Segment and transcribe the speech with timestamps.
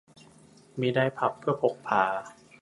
[0.77, 2.03] ไม่ได้พับเพื่อพกพา